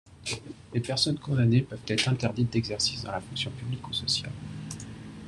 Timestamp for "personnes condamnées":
0.79-1.61